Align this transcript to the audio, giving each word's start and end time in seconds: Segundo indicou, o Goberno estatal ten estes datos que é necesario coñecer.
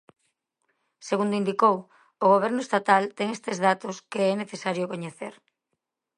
Segundo 1.09 1.39
indicou, 1.41 1.75
o 2.23 2.25
Goberno 2.33 2.61
estatal 2.63 3.03
ten 3.17 3.27
estes 3.37 3.57
datos 3.67 3.95
que 4.11 4.21
é 4.31 4.33
necesario 4.37 4.89
coñecer. 4.91 5.33